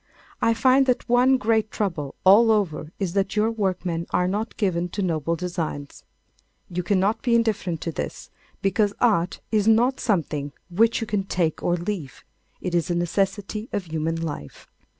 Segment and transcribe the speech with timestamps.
[0.41, 4.89] I find that one great trouble all over is that your workmen are not given
[4.89, 6.05] to noble designs.
[6.71, 8.31] You cannot be indifferent to this,
[8.63, 12.23] because Art is not something which you can take or leave.
[12.61, 14.65] It is a necessity of human life.